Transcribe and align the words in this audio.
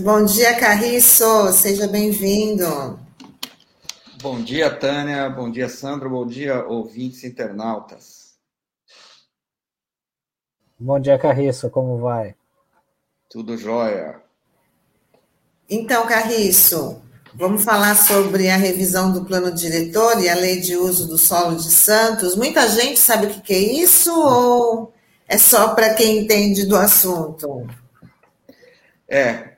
Muito 0.00 0.12
bom 0.12 0.24
dia, 0.24 0.58
Carriço. 0.58 1.52
Seja 1.52 1.86
bem-vindo. 1.86 2.98
Bom 4.22 4.42
dia, 4.42 4.70
Tânia. 4.70 5.28
Bom 5.28 5.50
dia, 5.50 5.68
Sandro. 5.68 6.08
Bom 6.08 6.26
dia, 6.26 6.64
ouvintes 6.64 7.22
internautas. 7.22 8.34
Bom 10.78 10.98
dia, 10.98 11.18
Carriço. 11.18 11.68
Como 11.68 11.98
vai? 11.98 12.34
Tudo 13.28 13.58
jóia. 13.58 14.22
Então, 15.68 16.06
Carriço, 16.06 17.02
vamos 17.34 17.62
falar 17.62 17.94
sobre 17.94 18.48
a 18.48 18.56
revisão 18.56 19.12
do 19.12 19.26
plano 19.26 19.52
diretor 19.52 20.18
e 20.22 20.30
a 20.30 20.34
lei 20.34 20.60
de 20.60 20.76
uso 20.76 21.06
do 21.06 21.18
solo 21.18 21.56
de 21.56 21.70
Santos. 21.70 22.34
Muita 22.36 22.66
gente 22.68 22.98
sabe 22.98 23.26
o 23.26 23.40
que 23.42 23.52
é 23.52 23.58
isso 23.58 24.18
ou 24.18 24.94
é 25.28 25.36
só 25.36 25.74
para 25.74 25.92
quem 25.92 26.20
entende 26.20 26.64
do 26.64 26.74
assunto? 26.74 27.66
É, 29.06 29.49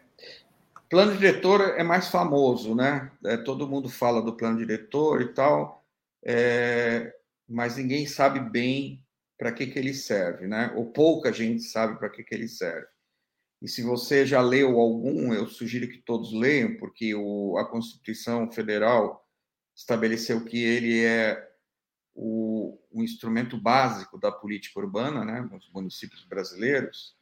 plano 0.92 1.16
diretor 1.16 1.74
é 1.78 1.82
mais 1.82 2.08
famoso, 2.08 2.74
né? 2.74 3.10
É, 3.24 3.38
todo 3.38 3.66
mundo 3.66 3.88
fala 3.88 4.20
do 4.20 4.36
plano 4.36 4.58
diretor 4.58 5.22
e 5.22 5.32
tal, 5.32 5.82
é, 6.22 7.16
mas 7.48 7.78
ninguém 7.78 8.06
sabe 8.06 8.38
bem 8.38 9.02
para 9.38 9.50
que, 9.52 9.66
que 9.66 9.78
ele 9.78 9.94
serve, 9.94 10.46
né? 10.46 10.70
Ou 10.76 10.92
pouca 10.92 11.32
gente 11.32 11.62
sabe 11.62 11.98
para 11.98 12.10
que, 12.10 12.22
que 12.22 12.34
ele 12.34 12.46
serve. 12.46 12.86
E 13.62 13.68
se 13.68 13.82
você 13.82 14.26
já 14.26 14.42
leu 14.42 14.78
algum, 14.78 15.32
eu 15.32 15.46
sugiro 15.46 15.88
que 15.88 15.96
todos 15.96 16.30
leiam, 16.30 16.76
porque 16.76 17.14
o, 17.14 17.56
a 17.56 17.64
Constituição 17.64 18.52
Federal 18.52 19.26
estabeleceu 19.74 20.44
que 20.44 20.62
ele 20.62 21.02
é 21.02 21.52
o, 22.14 22.78
o 22.90 23.02
instrumento 23.02 23.56
básico 23.56 24.18
da 24.18 24.30
política 24.30 24.78
urbana, 24.78 25.24
né, 25.24 25.40
nos 25.40 25.70
municípios 25.70 26.22
brasileiros, 26.26 27.16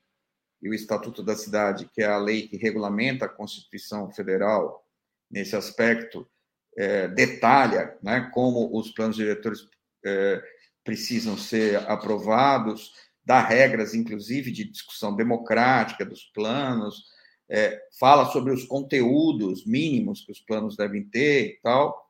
e 0.62 0.69
o 0.69 0.75
Estatuto 0.75 1.22
da 1.22 1.34
Cidade, 1.34 1.89
que 1.92 2.03
é 2.03 2.06
a 2.06 2.19
lei 2.19 2.47
que 2.47 2.56
regulamenta 2.56 3.25
a 3.25 3.28
Constituição 3.28 4.11
Federal 4.11 4.84
nesse 5.30 5.56
aspecto, 5.56 6.28
é, 6.77 7.08
detalha 7.08 7.97
né, 8.03 8.30
como 8.33 8.77
os 8.77 8.91
planos 8.91 9.16
diretores 9.16 9.66
é, 10.05 10.42
precisam 10.84 11.36
ser 11.36 11.77
aprovados, 11.88 12.92
dá 13.25 13.41
regras, 13.41 13.94
inclusive, 13.94 14.50
de 14.50 14.64
discussão 14.64 15.14
democrática 15.14 16.05
dos 16.05 16.25
planos, 16.25 17.05
é, 17.48 17.81
fala 17.98 18.31
sobre 18.31 18.53
os 18.53 18.64
conteúdos 18.64 19.66
mínimos 19.66 20.25
que 20.25 20.33
os 20.33 20.41
planos 20.41 20.77
devem 20.77 21.03
ter 21.05 21.47
e 21.47 21.61
tal. 21.62 22.08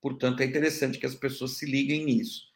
Portanto, 0.00 0.42
é 0.42 0.46
interessante 0.46 0.98
que 0.98 1.06
as 1.06 1.14
pessoas 1.14 1.52
se 1.52 1.66
liguem 1.66 2.04
nisso. 2.04 2.48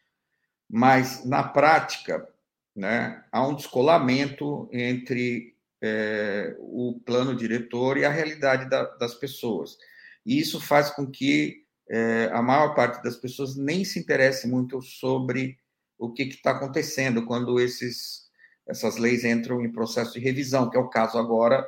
Mas, 0.69 1.25
na 1.25 1.43
prática, 1.43 2.29
né, 2.75 3.23
há 3.31 3.47
um 3.47 3.55
descolamento 3.55 4.69
entre 4.73 5.55
é, 5.83 6.57
o 6.59 7.01
plano 7.05 7.37
diretor 7.37 7.97
e 7.97 8.05
a 8.05 8.11
realidade 8.11 8.69
da, 8.69 8.85
das 8.97 9.15
pessoas. 9.15 9.77
E 10.25 10.39
isso 10.39 10.61
faz 10.61 10.91
com 10.91 11.07
que 11.07 11.65
é, 11.89 12.31
a 12.33 12.41
maior 12.43 12.75
parte 12.75 13.03
das 13.03 13.17
pessoas 13.17 13.57
nem 13.57 13.85
se 13.85 13.99
interesse 13.99 14.49
muito 14.49 14.81
sobre 14.81 15.59
o 15.99 16.13
que 16.13 16.25
está 16.25 16.53
acontecendo 16.53 17.25
quando 17.27 17.61
esses, 17.61 18.25
essas 18.67 18.97
leis 18.97 19.25
entram 19.25 19.63
em 19.63 19.71
processo 19.71 20.15
de 20.15 20.21
revisão, 20.21 20.69
que 20.69 20.77
é 20.77 20.81
o 20.81 20.89
caso 20.89 21.19
agora, 21.19 21.67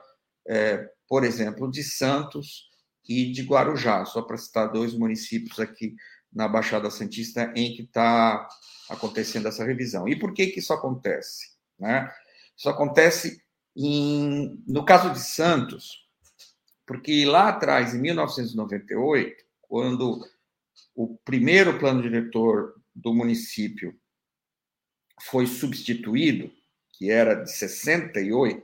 é, 0.49 0.89
por 1.09 1.23
exemplo, 1.23 1.71
de 1.71 1.83
Santos 1.83 2.71
e 3.09 3.31
de 3.31 3.43
Guarujá, 3.43 4.05
só 4.05 4.23
para 4.23 4.37
citar 4.37 4.73
dois 4.73 4.95
municípios 4.95 5.61
aqui 5.61 5.95
na 6.37 6.47
Baixada 6.47 6.91
Santista 6.91 7.51
em 7.57 7.75
que 7.75 7.83
está 7.83 8.47
acontecendo 8.91 9.49
essa 9.49 9.65
revisão. 9.65 10.07
E 10.07 10.15
por 10.15 10.35
que, 10.35 10.49
que 10.49 10.61
isso 10.61 10.75
acontece? 10.75 11.57
Né? 11.79 12.13
Isso 12.55 12.69
acontece 12.69 13.43
em, 13.75 14.63
no 14.69 14.85
caso 14.85 15.11
de 15.11 15.19
Santos, 15.19 16.07
porque 16.87 17.25
lá 17.25 17.49
atrás, 17.49 17.95
em 17.95 18.01
1998, 18.03 19.45
quando 19.63 20.23
o 20.95 21.17
primeiro 21.25 21.79
plano 21.79 22.03
diretor 22.03 22.75
do 22.95 23.15
município 23.15 23.99
foi 25.23 25.47
substituído, 25.47 26.53
que 26.91 27.11
era 27.11 27.35
de 27.35 27.51
68, 27.51 28.63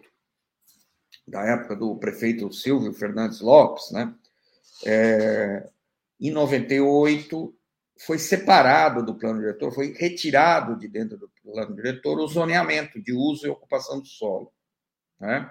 da 1.26 1.42
época 1.42 1.74
do 1.74 1.96
prefeito 1.96 2.52
Silvio 2.52 2.92
Fernandes 2.92 3.40
Lopes, 3.40 3.90
né? 3.92 4.14
É, 4.84 5.70
em 6.20 6.30
98 6.30 7.54
foi 8.00 8.18
separado 8.18 9.04
do 9.04 9.16
plano 9.16 9.40
diretor, 9.40 9.72
foi 9.72 9.92
retirado 9.92 10.76
de 10.76 10.88
dentro 10.88 11.16
do 11.16 11.30
plano 11.42 11.74
diretor 11.74 12.18
o 12.18 12.26
zoneamento 12.26 13.00
de 13.00 13.12
uso 13.12 13.46
e 13.46 13.50
ocupação 13.50 14.00
do 14.00 14.06
solo. 14.06 14.52
Né? 15.20 15.50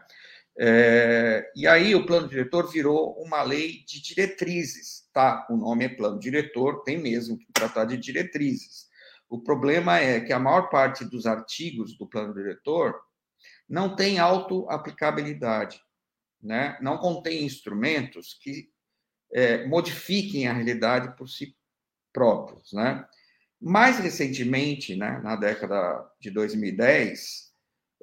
É, 0.58 1.50
e 1.56 1.66
aí 1.66 1.96
o 1.96 2.06
plano 2.06 2.28
diretor 2.28 2.70
virou 2.70 3.14
uma 3.22 3.42
lei 3.42 3.84
de 3.86 4.02
diretrizes, 4.02 5.08
tá? 5.14 5.48
O 5.50 5.56
nome 5.56 5.86
é 5.86 5.90
plano 5.90 6.20
diretor, 6.20 6.84
tem 6.84 6.98
mesmo 6.98 7.38
que 7.38 7.52
tratar 7.54 7.86
de 7.86 7.98
diretrizes. 7.98 8.90
O 9.30 9.40
problema 9.40 9.98
é 9.98 10.20
que 10.20 10.34
a 10.34 10.40
maior 10.40 10.70
parte 10.70 11.06
dos 11.06 11.26
artigos 11.26 11.98
do 11.98 12.06
plano 12.06 12.34
diretor 12.34 13.00
não 13.68 13.96
tem 13.96 14.20
auto-aplicabilidade, 14.20 15.82
né? 16.44 16.78
não 16.82 16.98
contém 16.98 17.46
instrumentos 17.46 18.38
que 18.42 18.70
é, 19.34 19.66
modifiquem 19.66 20.48
a 20.48 20.54
realidade 20.54 21.16
por 21.16 21.30
si 21.30 21.56
próprios. 22.14 22.74
Né? 22.74 23.06
Mais 23.60 24.00
recentemente, 24.00 24.96
né, 24.96 25.20
na 25.24 25.36
década 25.36 26.06
de 26.20 26.32
2010, 26.32 27.52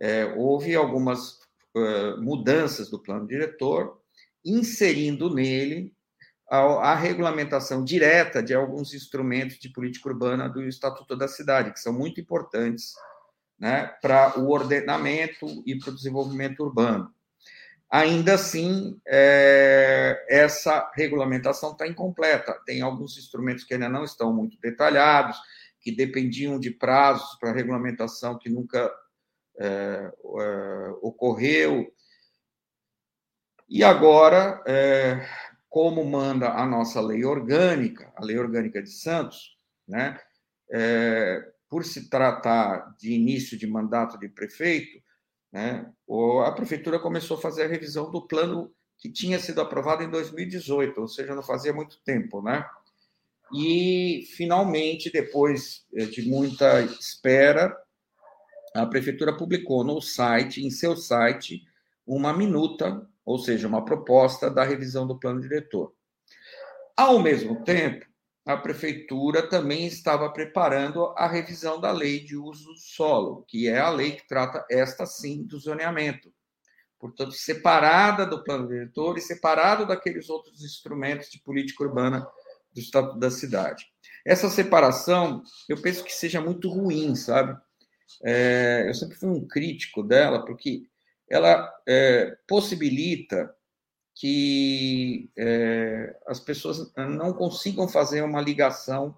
é, 0.00 0.24
houve 0.36 0.74
algumas 0.74 1.38
uh, 1.74 2.20
mudanças 2.22 2.88
do 2.88 2.98
plano 2.98 3.26
diretor, 3.26 4.00
inserindo 4.44 5.32
nele 5.34 5.92
a, 6.48 6.58
a, 6.92 6.94
regulamentação 6.94 7.84
direta 7.84 8.42
de 8.42 8.54
alguns 8.54 8.94
instrumentos 8.94 9.58
de 9.58 9.68
política 9.68 10.08
urbana 10.08 10.48
do 10.48 10.62
Estatuto 10.62 11.16
da 11.16 11.28
Cidade, 11.28 11.72
que 11.72 11.80
são 11.80 11.92
muito 11.92 12.20
importantes 12.20 12.94
né, 13.58 13.86
para 14.00 14.38
o 14.38 14.50
ordenamento 14.50 15.46
e 15.66 15.76
para 15.76 15.90
o 15.90 15.94
desenvolvimento 15.94 16.60
urbano. 16.60 17.12
Ainda 17.90 18.34
assim, 18.34 19.00
é, 19.06 20.26
essa 20.28 20.90
regulamentação 20.94 21.72
está 21.72 21.86
incompleta. 21.86 22.60
Tem 22.66 22.82
alguns 22.82 23.16
instrumentos 23.16 23.64
que 23.64 23.74
ainda 23.74 23.88
não 23.88 24.04
estão 24.04 24.34
muito 24.34 24.58
detalhados, 24.60 25.38
que 25.80 25.90
dependiam 25.90 26.60
de 26.60 26.70
prazos 26.70 27.38
para 27.40 27.52
regulamentação 27.52 28.38
que 28.38 28.50
nunca 28.50 28.92
é, 29.58 29.64
é, 29.64 30.90
ocorreu. 31.00 31.90
E 33.66 33.82
agora, 33.82 34.62
é, 34.66 35.26
como 35.68 36.04
manda 36.04 36.50
a 36.50 36.66
nossa 36.66 37.00
lei 37.00 37.24
orgânica, 37.24 38.12
a 38.16 38.24
lei 38.24 38.38
orgânica 38.38 38.82
de 38.82 38.90
Santos, 38.90 39.56
né, 39.86 40.20
é, 40.70 41.42
por 41.68 41.84
se 41.84 42.10
tratar 42.10 42.94
de 42.98 43.12
início 43.12 43.58
de 43.58 43.66
mandato 43.66 44.18
de 44.18 44.28
prefeito, 44.28 45.02
né, 45.52 45.90
a 46.44 46.52
prefeitura 46.52 46.98
começou 46.98 47.36
a 47.36 47.40
fazer 47.40 47.64
a 47.64 47.68
revisão 47.68 48.10
do 48.10 48.26
plano 48.26 48.72
que 48.98 49.10
tinha 49.10 49.38
sido 49.38 49.60
aprovado 49.60 50.02
em 50.02 50.10
2018, 50.10 51.00
ou 51.00 51.08
seja, 51.08 51.34
não 51.34 51.42
fazia 51.42 51.72
muito 51.72 52.00
tempo, 52.04 52.42
né? 52.42 52.68
E 53.54 54.26
finalmente, 54.36 55.10
depois 55.10 55.86
eh, 55.94 56.04
de 56.04 56.28
muita 56.28 56.82
espera, 56.82 57.74
a 58.74 58.84
prefeitura 58.86 59.36
publicou 59.36 59.84
no 59.84 60.00
site, 60.00 60.64
em 60.64 60.70
seu 60.70 60.96
site, 60.96 61.62
uma 62.06 62.32
minuta, 62.32 63.06
ou 63.24 63.38
seja, 63.38 63.68
uma 63.68 63.84
proposta 63.84 64.50
da 64.50 64.64
revisão 64.64 65.06
do 65.06 65.18
plano 65.18 65.40
diretor. 65.40 65.94
Ao 66.96 67.18
mesmo 67.20 67.62
tempo, 67.64 68.04
a 68.48 68.56
prefeitura 68.56 69.46
também 69.46 69.86
estava 69.86 70.32
preparando 70.32 71.12
a 71.18 71.28
revisão 71.28 71.78
da 71.78 71.92
lei 71.92 72.20
de 72.20 72.34
uso 72.34 72.64
do 72.64 72.76
solo, 72.78 73.44
que 73.46 73.68
é 73.68 73.78
a 73.78 73.90
lei 73.90 74.12
que 74.12 74.26
trata 74.26 74.64
esta 74.70 75.04
sim 75.04 75.44
do 75.44 75.60
zoneamento. 75.60 76.32
Portanto, 76.98 77.32
separada 77.32 78.24
do 78.24 78.42
plano 78.42 78.66
diretor 78.66 79.18
e 79.18 79.20
separado 79.20 79.86
daqueles 79.86 80.30
outros 80.30 80.64
instrumentos 80.64 81.28
de 81.28 81.42
política 81.42 81.84
urbana 81.84 82.26
do 82.72 82.80
Estatuto 82.80 83.18
da 83.18 83.30
Cidade. 83.30 83.84
Essa 84.24 84.48
separação, 84.48 85.42
eu 85.68 85.76
penso 85.82 86.02
que 86.02 86.10
seja 86.10 86.40
muito 86.40 86.70
ruim, 86.70 87.14
sabe? 87.16 87.54
É, 88.24 88.86
eu 88.88 88.94
sempre 88.94 89.18
fui 89.18 89.28
um 89.28 89.46
crítico 89.46 90.02
dela, 90.02 90.42
porque 90.42 90.84
ela 91.28 91.70
é, 91.86 92.34
possibilita 92.48 93.54
que 94.18 95.30
é, 95.36 96.16
as 96.26 96.40
pessoas 96.40 96.92
não 96.96 97.32
consigam 97.32 97.86
fazer 97.86 98.20
uma 98.22 98.40
ligação 98.40 99.16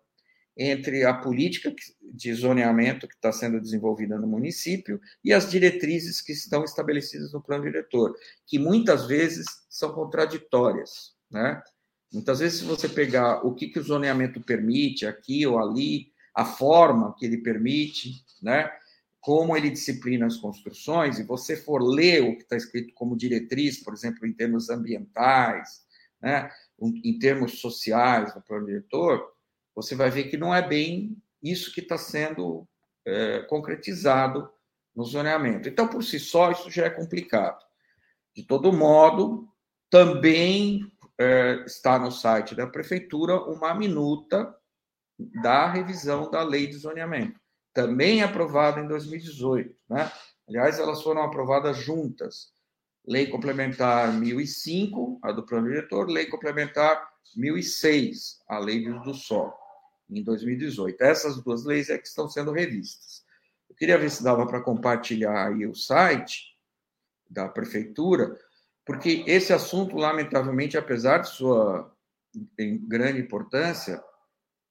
entre 0.55 1.05
a 1.05 1.15
política 1.15 1.75
de 2.03 2.35
zoneamento 2.35 3.09
que 3.09 3.15
está 3.15 3.33
sendo 3.33 3.59
desenvolvida 3.59 4.19
no 4.19 4.27
município 4.27 5.01
e 5.25 5.33
as 5.33 5.51
diretrizes 5.51 6.21
que 6.21 6.33
estão 6.33 6.65
estabelecidas 6.65 7.33
no 7.33 7.41
plano 7.41 7.65
diretor, 7.65 8.15
que 8.47 8.59
muitas 8.59 9.07
vezes 9.07 9.47
são 9.71 9.91
contraditórias, 9.93 11.15
né? 11.31 11.63
Muitas 12.13 12.41
vezes, 12.41 12.59
se 12.59 12.65
você 12.65 12.89
pegar 12.89 13.47
o 13.47 13.55
que, 13.55 13.69
que 13.69 13.79
o 13.79 13.83
zoneamento 13.83 14.41
permite 14.41 15.07
aqui 15.07 15.47
ou 15.47 15.59
ali, 15.59 16.13
a 16.35 16.45
forma 16.45 17.15
que 17.17 17.25
ele 17.25 17.39
permite, 17.39 18.23
né? 18.43 18.71
Como 19.21 19.55
ele 19.57 19.71
disciplina 19.71 20.27
as 20.27 20.39
construções, 20.39 21.19
e 21.19 21.23
você 21.23 21.55
for 21.57 21.83
ler 21.83 22.23
o 22.23 22.37
que 22.37 22.43
está 22.43 22.57
escrito 22.57 22.95
como 22.95 23.17
diretriz, 23.17 23.83
por 23.83 23.93
exemplo, 23.93 24.27
em 24.27 24.33
termos 24.33 24.71
ambientais, 24.71 25.83
né, 26.21 26.51
em 26.81 27.19
termos 27.19 27.61
sociais 27.61 28.35
no 28.35 28.43
plano 28.43 28.67
diretor, 28.67 29.23
você 29.75 29.95
vai 29.95 30.11
ver 30.11 30.25
que 30.25 30.37
não 30.37 30.55
é 30.55 30.67
bem 30.67 31.17
isso 31.43 31.73
que 31.73 31.81
está 31.81 31.99
sendo 31.99 32.67
é, 33.07 33.41
concretizado 33.43 34.51
no 34.95 35.05
zoneamento. 35.05 35.69
Então, 35.69 35.87
por 35.87 36.03
si 36.03 36.19
só, 36.19 36.51
isso 36.51 36.71
já 36.71 36.87
é 36.87 36.91
complicado. 36.91 37.63
De 38.35 38.43
todo 38.43 38.73
modo, 38.73 39.49
também 39.91 40.81
é, 41.19 41.63
está 41.67 41.99
no 41.99 42.11
site 42.11 42.55
da 42.55 42.67
prefeitura 42.67 43.39
uma 43.43 43.75
minuta 43.75 44.55
da 45.43 45.71
revisão 45.71 46.31
da 46.31 46.43
lei 46.43 46.67
de 46.67 46.77
zoneamento 46.77 47.40
também 47.73 48.23
aprovada 48.23 48.81
em 48.81 48.89
2018. 48.89 49.75
Né? 49.89 50.11
Aliás, 50.49 50.79
elas 50.79 51.03
foram 51.03 51.23
aprovadas 51.23 51.79
juntas. 51.79 52.53
Lei 53.07 53.27
Complementar 53.27 54.13
1005, 54.13 55.21
a 55.23 55.33
do 55.33 55.45
Plano 55.45 55.69
Diretor, 55.69 56.09
Lei 56.09 56.27
Complementar 56.27 57.09
1006, 57.35 58.41
a 58.49 58.59
Lei 58.59 58.85
do 58.85 59.15
Solo, 59.15 59.55
em 60.11 60.23
2018. 60.23 61.03
Essas 61.03 61.43
duas 61.43 61.65
leis 61.65 61.89
é 61.89 61.99
que 61.99 62.07
estão 62.07 62.29
sendo 62.29 62.53
revistas. 62.53 63.25
Eu 63.69 63.75
queria 63.77 63.97
ver 63.97 64.11
se 64.11 64.23
dava 64.23 64.47
para 64.47 64.61
compartilhar 64.61 65.49
aí 65.49 65.67
o 65.67 65.75
site 65.75 66.57
da 67.29 67.49
Prefeitura, 67.49 68.37
porque 68.85 69.25
esse 69.27 69.53
assunto, 69.53 69.97
lamentavelmente, 69.97 70.77
apesar 70.77 71.19
de 71.19 71.31
sua 71.31 71.95
grande 72.87 73.21
importância, 73.21 74.03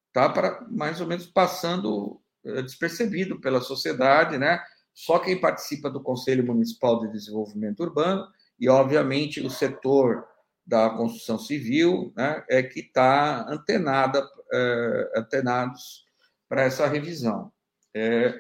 está 0.08 0.30
para 0.30 0.62
mais 0.70 1.02
ou 1.02 1.08
menos 1.08 1.26
passando 1.26 2.22
despercebido 2.44 3.40
pela 3.40 3.62
sociedade, 3.62 4.38
né? 4.38 4.62
Só 4.94 5.20
quem 5.20 5.40
participa 5.40 5.90
do 5.90 6.02
Conselho 6.02 6.46
Municipal 6.46 7.00
de 7.00 7.12
Desenvolvimento 7.12 7.82
Urbano 7.82 8.28
e, 8.60 8.68
obviamente, 8.68 9.40
o 9.40 9.50
setor 9.50 10.28
da 10.66 10.90
construção 10.90 11.40
civil, 11.40 12.14
né, 12.16 12.44
é 12.48 12.62
que 12.62 12.82
está 12.82 13.46
antenada, 13.50 14.24
é, 14.54 15.12
antenados 15.16 16.06
para 16.48 16.64
essa 16.64 16.86
revisão. 16.86 17.52
É, 17.94 18.40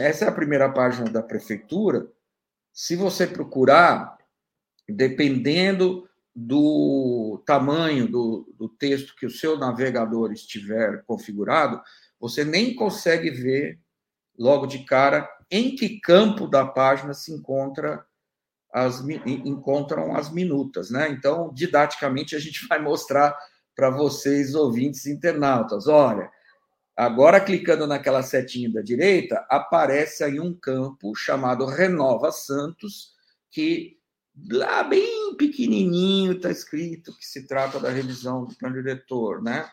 essa 0.00 0.24
é 0.24 0.28
a 0.28 0.32
primeira 0.32 0.68
página 0.72 1.08
da 1.08 1.22
prefeitura. 1.22 2.08
Se 2.72 2.96
você 2.96 3.26
procurar, 3.26 4.18
dependendo 4.88 6.08
do 6.34 7.40
tamanho 7.46 8.08
do, 8.08 8.52
do 8.58 8.68
texto 8.68 9.14
que 9.14 9.26
o 9.26 9.30
seu 9.30 9.56
navegador 9.56 10.32
estiver 10.32 11.04
configurado, 11.04 11.80
você 12.24 12.42
nem 12.42 12.74
consegue 12.74 13.28
ver 13.28 13.78
logo 14.38 14.64
de 14.64 14.82
cara 14.86 15.28
em 15.50 15.76
que 15.76 16.00
campo 16.00 16.48
da 16.48 16.64
página 16.64 17.12
se 17.12 17.30
encontra 17.30 18.02
as, 18.72 19.06
encontram 19.26 20.16
as 20.16 20.32
minutas, 20.32 20.90
né? 20.90 21.10
Então, 21.10 21.52
didaticamente, 21.52 22.34
a 22.34 22.38
gente 22.38 22.66
vai 22.66 22.80
mostrar 22.80 23.36
para 23.76 23.90
vocês, 23.90 24.54
ouvintes 24.54 25.04
internautas. 25.04 25.86
Olha, 25.86 26.30
agora 26.96 27.38
clicando 27.38 27.86
naquela 27.86 28.22
setinha 28.22 28.72
da 28.72 28.80
direita, 28.80 29.46
aparece 29.50 30.24
aí 30.24 30.40
um 30.40 30.54
campo 30.54 31.14
chamado 31.14 31.66
Renova 31.66 32.32
Santos, 32.32 33.12
que 33.50 33.98
lá 34.50 34.82
bem 34.82 35.36
pequenininho 35.36 36.32
está 36.32 36.50
escrito 36.50 37.14
que 37.18 37.26
se 37.26 37.46
trata 37.46 37.78
da 37.78 37.90
revisão 37.90 38.46
do 38.46 38.56
plano 38.56 38.76
diretor, 38.76 39.42
né? 39.42 39.68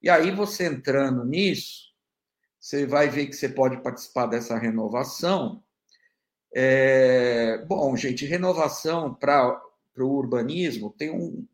E 0.00 0.08
aí 0.08 0.30
você 0.30 0.66
entrando 0.66 1.24
nisso, 1.24 1.95
você 2.66 2.84
vai 2.84 3.08
ver 3.08 3.26
que 3.26 3.36
você 3.36 3.48
pode 3.48 3.80
participar 3.80 4.26
dessa 4.26 4.58
renovação. 4.58 5.62
É, 6.52 7.64
bom, 7.64 7.96
gente, 7.96 8.26
renovação 8.26 9.14
para 9.14 9.62
o 9.96 10.08
urbanismo 10.08 10.90
tem 10.90 11.08
um, 11.08 11.46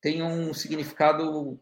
tem 0.00 0.24
um 0.24 0.52
significado 0.52 1.60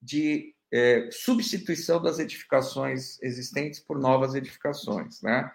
de 0.00 0.54
é, 0.70 1.08
substituição 1.10 2.00
das 2.00 2.20
edificações 2.20 3.20
existentes 3.20 3.80
por 3.80 3.98
novas 3.98 4.36
edificações. 4.36 5.20
Né? 5.20 5.50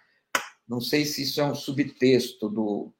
Não 0.67 0.81
sei 0.81 1.05
se 1.05 1.21
isso 1.21 1.39
é 1.39 1.45
um 1.45 1.55
subtexto 1.55 2.49
do, 2.49 2.91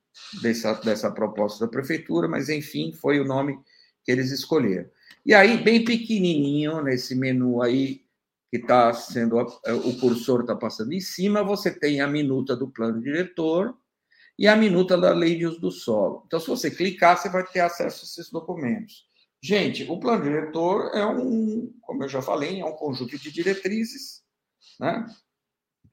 dessa, 0.42 0.76
dessa 0.76 1.12
proposta 1.12 1.66
da 1.66 1.70
prefeitura, 1.70 2.30
mas, 2.30 2.48
enfim, 2.48 2.94
foi 2.94 3.20
o 3.20 3.26
nome 3.26 3.60
que 4.02 4.14
eles 4.14 4.32
escolheram. 4.32 4.90
E 5.26 5.34
aí, 5.34 5.62
bem 5.62 5.84
pequenininho, 5.84 6.82
nesse 6.82 7.14
menu 7.16 7.62
aí, 7.62 8.08
que 8.50 8.58
está 8.58 8.92
sendo 8.94 9.40
é, 9.66 9.74
o 9.74 10.00
cursor 10.00 10.42
está 10.42 10.56
passando 10.56 10.92
em 10.94 11.00
cima, 11.00 11.44
você 11.44 11.72
tem 11.72 12.02
a 12.02 12.08
minuta 12.08 12.56
do 12.56 12.70
plano 12.70 13.00
diretor 13.02 13.78
e 14.38 14.48
a 14.48 14.56
minuta 14.56 14.98
da 14.98 15.14
lei 15.14 15.38
de 15.38 15.46
uso 15.46 15.60
do 15.60 15.72
solo. 15.72 16.24
Então, 16.26 16.40
se 16.40 16.48
você 16.48 16.72
clicar, 16.72 17.18
você 17.18 17.30
vai 17.30 17.46
ter 17.46 17.60
acesso 17.60 18.02
a 18.02 18.06
esses 18.06 18.32
documentos. 18.32 19.08
Gente, 19.42 19.84
o 19.90 20.00
plano 20.00 20.24
diretor 20.24 20.92
é 20.96 21.06
um, 21.06 21.74
como 21.82 22.04
eu 22.04 22.10
já 22.10 22.22
falei, 22.22 22.60
é 22.60 22.66
um 22.66 22.74
conjunto 22.74 23.18
de 23.18 23.32
diretrizes, 23.32 24.24
né? 24.80 25.06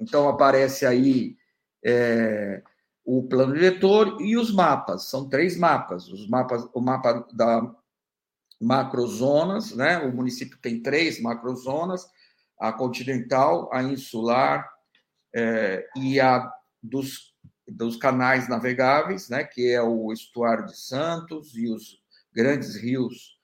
Então 0.01 0.29
aparece 0.29 0.85
aí 0.85 1.37
é, 1.85 2.63
o 3.05 3.23
plano 3.29 3.55
diretor 3.55 4.21
e 4.21 4.37
os 4.37 4.53
mapas. 4.53 5.09
São 5.09 5.29
três 5.29 5.57
mapas. 5.57 6.09
Os 6.09 6.29
mapas, 6.29 6.69
o 6.75 6.81
mapa 6.81 7.27
da 7.33 7.75
macrozonas, 8.61 9.75
né? 9.75 9.99
O 9.99 10.15
município 10.15 10.59
tem 10.59 10.83
três 10.83 11.21
macrozonas 11.21 12.07
a 12.59 12.73
continental, 12.73 13.69
a 13.73 13.83
insular 13.83 14.69
é, 15.35 15.87
e 15.97 16.21
a 16.21 16.51
dos, 16.83 17.35
dos 17.67 17.97
canais 17.97 18.49
navegáveis, 18.49 19.29
né, 19.29 19.45
que 19.45 19.71
é 19.71 19.83
o 19.83 20.13
estuário 20.13 20.67
de 20.67 20.79
Santos 20.79 21.57
e 21.57 21.69
os 21.69 22.01
grandes 22.33 22.77
rios 22.77 23.37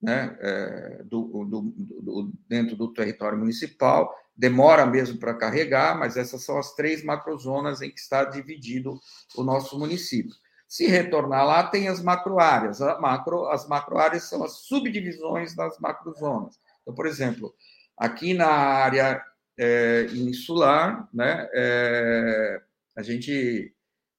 né, 0.00 0.36
é, 0.40 1.02
do, 1.04 1.44
do, 1.44 1.60
do, 2.02 2.32
dentro 2.48 2.76
do 2.76 2.92
território 2.92 3.38
municipal. 3.38 4.14
Demora 4.36 4.84
mesmo 4.86 5.18
para 5.18 5.34
carregar, 5.34 5.98
mas 5.98 6.16
essas 6.16 6.44
são 6.44 6.58
as 6.58 6.74
três 6.74 7.02
macrozonas 7.02 7.80
em 7.80 7.90
que 7.90 7.98
está 7.98 8.24
dividido 8.24 9.00
o 9.34 9.42
nosso 9.42 9.78
município. 9.78 10.34
Se 10.68 10.86
retornar 10.86 11.46
lá, 11.46 11.62
tem 11.68 11.88
as 11.88 12.02
macroáreas. 12.02 12.80
macro, 13.00 13.48
as 13.48 13.66
macroáreas 13.68 14.24
são 14.24 14.44
as 14.44 14.66
subdivisões 14.66 15.54
das 15.54 15.78
macrozonas. 15.78 16.58
Então, 16.82 16.94
por 16.94 17.06
exemplo, 17.06 17.54
Aqui 17.96 18.34
na 18.34 18.46
área 18.46 19.22
é, 19.58 20.06
insular, 20.12 21.08
né, 21.12 21.48
é, 21.54 22.62
a 22.96 23.02
gente. 23.02 23.74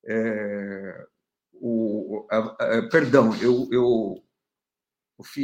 É, 0.06 1.06
o, 1.54 2.26
a, 2.30 2.38
a, 2.38 2.90
perdão, 2.90 3.36
eu, 3.42 3.68
eu, 3.72 4.24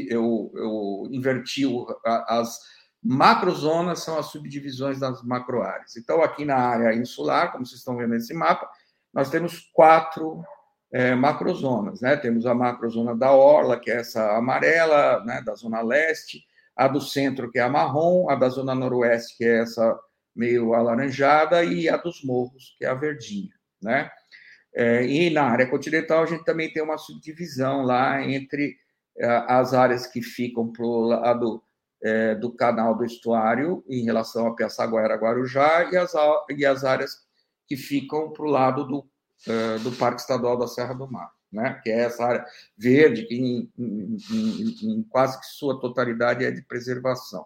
eu, 0.10 0.52
eu 0.56 1.08
inverti 1.12 1.66
o, 1.66 1.88
a, 2.06 2.40
as 2.40 2.60
macrozonas 3.04 4.00
são 4.00 4.18
as 4.18 4.28
subdivisões 4.28 5.00
das 5.00 5.22
macroáreas. 5.24 5.98
Então, 5.98 6.24
aqui 6.24 6.46
na 6.46 6.56
área 6.56 6.96
insular, 6.96 7.52
como 7.52 7.66
vocês 7.66 7.80
estão 7.80 7.98
vendo 7.98 8.12
nesse 8.12 8.34
mapa, 8.34 8.70
nós 9.14 9.30
temos 9.30 9.70
quatro 9.74 10.44
é, 10.92 11.14
macrozonas. 11.14 12.00
Né? 12.00 12.16
Temos 12.16 12.46
a 12.46 12.56
macrozona 12.56 13.16
da 13.16 13.32
Orla, 13.32 13.80
que 13.80 13.92
é 13.92 13.98
essa 13.98 14.38
amarela, 14.38 15.24
né, 15.26 15.42
da 15.42 15.54
Zona 15.56 15.82
Leste, 15.82 16.46
a 16.76 16.88
do 16.88 17.00
centro, 17.00 17.52
que 17.52 17.60
é 17.60 17.62
a 17.62 17.70
marrom, 17.70 18.30
a 18.30 18.36
da 18.36 18.50
zona 18.50 18.74
noroeste, 18.74 19.38
que 19.38 19.44
é 19.44 19.62
essa 19.62 20.00
meio 20.36 20.74
alaranjada, 20.74 21.64
e 21.64 21.88
a 21.88 21.98
dos 21.98 22.24
morros, 22.24 22.76
que 22.78 22.86
é 22.86 22.90
a 22.90 22.96
verdinha, 22.96 23.54
né? 23.82 24.10
É, 24.76 25.06
e 25.06 25.30
na 25.30 25.44
área 25.44 25.70
continental 25.70 26.24
a 26.24 26.26
gente 26.26 26.44
também 26.44 26.72
tem 26.74 26.82
uma 26.82 26.98
subdivisão 26.98 27.84
lá 27.84 28.24
entre 28.24 28.76
é, 29.16 29.26
as 29.48 29.74
áreas 29.74 30.08
que 30.08 30.22
ficam 30.22 30.72
para 30.72 30.84
o 30.84 31.02
lado 31.02 31.64
é, 32.02 32.34
do 32.34 32.52
canal 32.52 32.98
do 32.98 33.06
estuário 33.06 33.84
em 33.88 34.04
relação 34.04 34.48
a 34.48 34.56
Piaçaguera, 34.56 35.16
Guarujá 35.16 35.92
e 35.92 35.96
as, 35.96 36.14
e 36.50 36.66
as 36.66 36.84
áreas 36.84 37.18
que 37.68 37.78
ficam 37.78 38.32
para 38.32 38.44
o 38.44 38.50
lado 38.50 38.84
do, 38.86 39.08
é, 39.48 39.78
do 39.78 39.92
Parque 39.92 40.22
Estadual 40.22 40.58
da 40.58 40.68
Serra 40.68 40.96
do 40.96 41.10
Mar 41.10 41.32
né? 41.54 41.80
que 41.84 41.90
é 41.90 42.02
essa 42.02 42.26
área 42.26 42.46
verde, 42.78 43.26
que 43.26 43.36
em, 43.36 43.72
em, 43.78 44.18
em, 44.32 44.98
em 44.98 45.04
quase 45.04 45.40
que 45.40 45.46
sua 45.46 45.80
totalidade 45.80 46.44
é 46.44 46.52
de 46.52 46.62
preservação. 46.64 47.46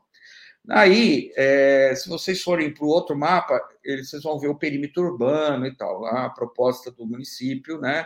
Aí, 0.69 1.31
é, 1.37 1.95
se 1.95 2.09
vocês 2.09 2.41
forem 2.43 2.73
para 2.73 2.83
o 2.83 2.89
outro 2.89 3.17
mapa, 3.17 3.59
vocês 3.85 4.21
vão 4.23 4.37
ver 4.37 4.49
o 4.49 4.57
perímetro 4.57 5.03
urbano 5.03 5.65
e 5.65 5.75
tal. 5.75 6.05
A 6.05 6.29
proposta 6.29 6.91
do 6.91 7.05
município 7.05 7.79
né, 7.79 8.05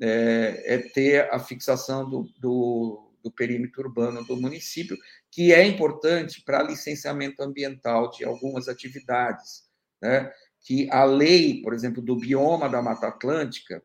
é, 0.00 0.74
é 0.74 0.78
ter 0.78 1.28
a 1.32 1.38
fixação 1.38 2.08
do, 2.08 2.22
do, 2.38 3.12
do, 3.22 3.30
perímetro 3.30 3.82
urbano 3.82 4.24
do 4.24 4.40
município, 4.40 4.96
que 5.30 5.52
é 5.52 5.66
importante 5.66 6.42
para 6.42 6.62
licenciamento 6.62 7.42
ambiental 7.42 8.10
de 8.10 8.24
algumas 8.24 8.68
atividades. 8.68 9.64
Né, 10.00 10.32
que 10.64 10.88
a 10.90 11.04
lei, 11.04 11.60
por 11.60 11.74
exemplo, 11.74 12.00
do 12.00 12.16
bioma 12.16 12.68
da 12.68 12.80
Mata 12.80 13.08
Atlântica, 13.08 13.82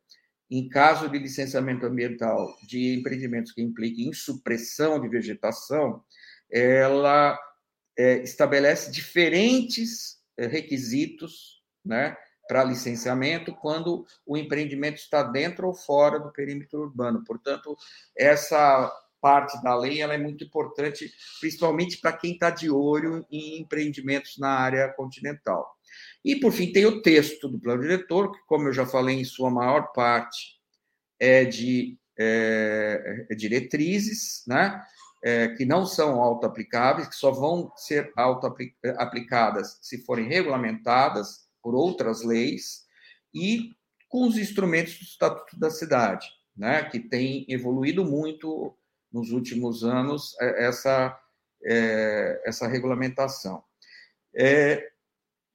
em 0.50 0.70
caso 0.70 1.10
de 1.10 1.18
licenciamento 1.18 1.86
ambiental 1.86 2.56
de 2.63 2.96
empreendimentos 2.96 3.51
que 3.51 3.62
impliquem 3.62 4.08
em 4.08 4.13
supressão 4.13 5.00
de 5.00 5.10
vegetação, 5.10 6.04
ela 6.50 7.38
é, 7.98 8.24
estabelece 8.24 8.92
diferentes 8.92 10.18
é, 10.38 10.48
requisitos 10.48 11.62
né, 11.84 12.16
para 12.48 12.63
licenciamento 12.63 13.54
quando 13.56 14.06
o 14.25 14.38
empreendimento 14.38 14.98
está 14.98 15.22
dentro 15.24 15.68
ou 15.68 15.74
fora 15.74 16.20
do 16.20 16.32
perímetro 16.32 16.82
urbano. 16.82 17.24
Portanto, 17.25 17.75
essa 18.16 18.92
parte 19.20 19.62
da 19.62 19.75
lei 19.75 20.01
ela 20.01 20.13
é 20.13 20.18
muito 20.18 20.44
importante, 20.44 21.12
principalmente 21.42 21.98
para 21.98 22.13
quem 22.13 22.34
está 22.34 22.50
de 22.50 22.70
olho 22.70 23.25
em 23.30 23.60
empreendimentos 23.60 24.38
na 24.38 24.51
área 24.51 24.88
continental. 24.94 25.77
E, 26.24 26.36
por 26.39 26.51
fim, 26.51 26.72
tem 26.72 26.86
o 26.86 27.01
texto 27.01 27.48
do 27.48 27.60
plano 27.60 27.82
diretor, 27.82 28.32
que, 28.32 28.39
como 28.48 28.68
eu 28.68 28.74
já 28.74 28.86
falei, 28.86 29.20
em 29.20 29.24
sua 29.24 29.50
maior 29.50 29.92
parte 29.94 30.58
é 31.20 31.46
de 31.46 31.98
é, 32.18 33.25
é 33.30 33.36
diretrizes, 33.36 34.44
né? 34.48 34.82
É, 35.24 35.48
que 35.50 35.66
não 35.66 35.86
são 35.86 36.22
auto-aplicáveis, 36.22 37.08
que 37.08 37.16
só 37.16 37.32
vão 37.32 37.72
ser 37.75 38.12
auto-aplicadas 38.16 39.80
se 39.82 40.06
forem 40.06 40.27
regulamentadas 40.27 41.48
por 41.62 41.74
outras 41.74 42.24
leis 42.24 42.86
e 43.34 43.72
com 44.10 44.27
os 44.27 44.38
instrumentos 44.38 44.98
do 44.98 45.04
Estatuto 45.04 45.60
da 45.60 45.70
Cidade, 45.70 46.27
né? 46.56 46.84
que 46.84 47.00
tem 47.00 47.46
evoluído 47.50 48.06
muito 48.06 48.77
nos 49.12 49.32
últimos 49.32 49.84
anos 49.84 50.36
é, 50.39 50.66
essa, 50.66 51.20
é, 51.66 52.42
essa 52.46 52.68
regulamentação. 52.68 53.63
É, 54.36 54.88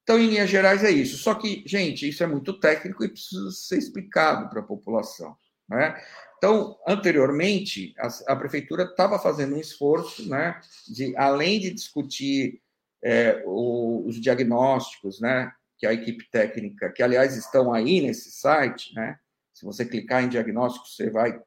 então, 0.03 0.19
em 0.19 0.27
linhas 0.27 0.51
gerais, 0.51 0.83
é 0.83 0.91
isso. 0.91 1.17
Só 1.17 1.35
que, 1.35 1.63
gente, 1.67 2.09
isso 2.09 2.23
é 2.23 2.27
muito 2.27 2.59
técnico 2.59 3.05
e 3.05 3.09
precisa 3.09 3.51
ser 3.51 3.79
explicado 3.79 4.49
para 4.49 4.61
a 4.61 4.65
população. 4.65 5.37
Né? 5.69 6.03
Então, 6.37 6.77
anteriormente, 6.87 7.95
a, 7.99 8.33
a 8.33 8.37
prefeitura 8.37 8.83
estava 8.83 9.19
fazendo 9.19 9.55
um 9.55 9.61
esforço, 9.61 10.29
né, 10.29 10.61
de 10.89 11.17
além 11.17 11.61
de 11.61 11.73
discutir 11.73 12.61
é, 13.03 13.43
o, 13.47 14.05
os 14.07 14.21
diagnósticos, 14.21 15.21
né, 15.21 15.53
que 15.79 15.87
a 15.87 15.93
equipe 15.93 16.29
técnica, 16.31 16.91
que 16.91 17.03
aliás 17.03 17.37
estão 17.37 17.73
aí 17.73 18.01
nesse 18.01 18.33
site, 18.33 18.93
né, 18.95 19.17
se 19.55 19.65
você 19.65 19.85
clicar 19.85 20.25
em 20.25 20.29
diagnósticos, 20.29 20.97
você 20.97 21.11
vai 21.11 21.41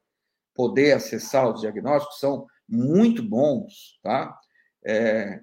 poder 0.53 0.93
acessar 0.93 1.53
os 1.53 1.59
diagnósticos, 1.59 2.19
são 2.19 2.47
muito 2.67 3.21
bons, 3.21 3.99
tá? 4.01 4.39
É, 4.85 5.41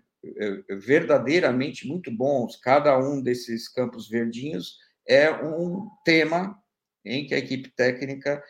verdadeiramente 0.68 1.86
muito 1.86 2.10
bons. 2.10 2.56
Cada 2.56 2.98
um 2.98 3.20
desses 3.22 3.68
campos 3.68 4.08
verdinhos 4.08 4.78
é 5.06 5.30
um 5.30 5.88
tema 6.04 6.56
em 7.04 7.26
que 7.26 7.34
a 7.34 7.38
equipe 7.38 7.70
técnica 7.70 8.42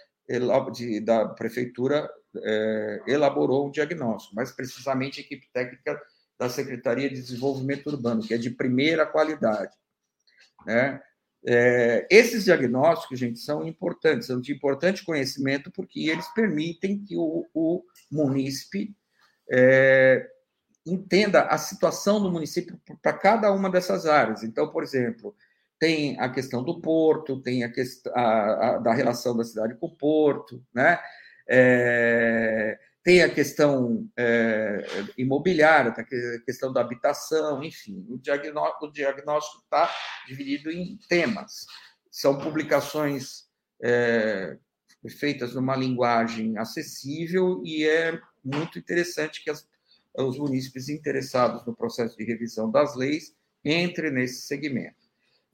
da 1.02 1.28
prefeitura 1.28 2.08
é, 2.36 3.02
elaborou 3.06 3.68
um 3.68 3.70
diagnóstico, 3.70 4.34
mais 4.34 4.52
precisamente 4.52 5.20
a 5.20 5.24
equipe 5.24 5.46
técnica 5.52 6.00
da 6.38 6.48
Secretaria 6.48 7.08
de 7.08 7.16
Desenvolvimento 7.16 7.88
Urbano, 7.88 8.22
que 8.22 8.34
é 8.34 8.38
de 8.38 8.50
primeira 8.50 9.06
qualidade. 9.06 9.72
Né? 10.66 11.00
É, 11.46 12.06
esses 12.10 12.44
diagnósticos, 12.44 13.18
gente, 13.18 13.38
são 13.40 13.66
importantes, 13.66 14.28
são 14.28 14.40
de 14.40 14.52
importante 14.52 15.04
conhecimento, 15.04 15.70
porque 15.72 16.08
eles 16.08 16.26
permitem 16.34 17.04
que 17.04 17.16
o, 17.16 17.46
o 17.52 17.82
munícipe 18.10 18.94
é, 19.50 20.26
entenda 20.86 21.42
a 21.42 21.58
situação 21.58 22.20
do 22.20 22.30
município 22.30 22.80
para 23.00 23.12
cada 23.12 23.52
uma 23.52 23.70
dessas 23.70 24.06
áreas. 24.06 24.42
Então, 24.42 24.70
por 24.70 24.82
exemplo, 24.82 25.34
tem 25.78 26.18
a 26.20 26.28
questão 26.28 26.62
do 26.62 26.80
porto, 26.80 27.40
tem 27.40 27.64
a 27.64 27.70
questão 27.70 28.12
a, 28.14 28.76
a, 28.76 28.78
da 28.78 28.92
relação 28.92 29.36
da 29.36 29.44
cidade 29.44 29.74
com 29.74 29.86
o 29.86 29.96
porto, 29.96 30.64
né? 30.72 30.98
É, 31.48 32.78
tem 33.02 33.20
a 33.22 33.28
questão 33.28 34.08
é, 34.16 34.84
imobiliária, 35.18 35.90
tem 35.90 36.04
a 36.04 36.40
questão 36.40 36.72
da 36.72 36.80
habitação, 36.80 37.62
enfim. 37.64 38.06
O 38.08 38.16
diagnóstico 38.16 39.58
está 39.64 39.92
dividido 40.26 40.70
em 40.70 40.96
temas. 41.08 41.66
São 42.10 42.38
publicações 42.38 43.48
é, 43.82 44.56
feitas 45.18 45.54
numa 45.54 45.74
linguagem 45.74 46.56
acessível 46.58 47.60
e 47.64 47.84
é 47.84 48.20
muito 48.44 48.78
interessante 48.78 49.42
que 49.42 49.50
as, 49.50 49.66
os 50.16 50.38
munícipes 50.38 50.88
interessados 50.88 51.64
no 51.66 51.74
processo 51.74 52.16
de 52.16 52.24
revisão 52.24 52.70
das 52.70 52.94
leis 52.94 53.34
entrem 53.64 54.10
nesse 54.10 54.42
segmento. 54.42 55.02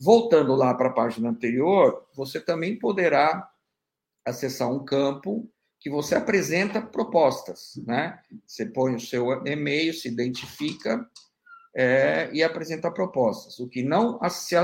Voltando 0.01 0.55
lá 0.55 0.75
para 0.75 0.89
a 0.89 0.93
página 0.93 1.31
anterior, 1.31 2.07
você 2.15 2.41
também 2.41 2.79
poderá 2.79 3.49
acessar 4.25 4.71
um 4.71 4.85
campo 4.85 5.51
que 5.81 5.91
você 5.91 6.15
apresenta 6.15 6.83
propostas, 6.83 7.73
né? 7.87 8.21
Você 8.47 8.67
põe 8.67 8.95
o 8.95 9.01
seu 9.01 9.31
e-mail, 9.47 9.95
se 9.95 10.09
identifica 10.09 11.09
é, 11.75 12.31
e 12.33 12.43
apresenta 12.43 12.91
propostas, 12.91 13.59
o 13.59 13.69
que 13.69 13.83
não 13.83 14.19
se 14.29 14.57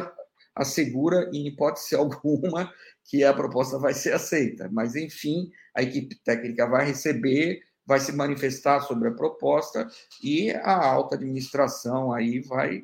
assegura, 0.54 1.30
em 1.32 1.46
hipótese 1.46 1.94
alguma, 1.96 2.72
que 3.04 3.22
a 3.22 3.32
proposta 3.32 3.78
vai 3.78 3.94
ser 3.94 4.12
aceita. 4.12 4.68
Mas, 4.72 4.96
enfim, 4.96 5.50
a 5.74 5.82
equipe 5.82 6.16
técnica 6.24 6.68
vai 6.68 6.86
receber, 6.86 7.60
vai 7.86 8.00
se 8.00 8.12
manifestar 8.12 8.80
sobre 8.80 9.08
a 9.08 9.14
proposta 9.14 9.88
e 10.22 10.50
a 10.50 10.84
alta 10.84 11.16
administração 11.16 12.12
aí 12.12 12.40
vai 12.40 12.82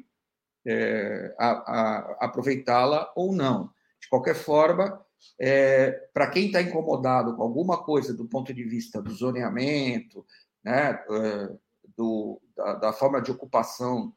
é, 0.67 1.35
aproveitá-la 2.19 3.11
ou 3.17 3.35
não. 3.35 3.71
De 4.01 4.09
qualquer 4.09 4.35
forma, 4.35 5.05
é, 5.39 5.91
para 6.13 6.29
quem 6.31 6.47
está 6.47 6.61
incomodado 6.61 7.35
com 7.37 7.43
alguma 7.43 7.83
coisa 7.83 8.15
do 8.15 8.27
ponto 8.27 8.53
de 8.53 8.65
vista 8.65 9.01
do 9.01 9.11
zoneamento, 9.13 10.25
né, 10.63 11.03
é, 11.11 11.51
do, 11.97 12.41
da, 12.57 12.75
da, 12.75 12.93
forma 12.93 13.21
de 13.21 13.31
ocupação 13.31 14.15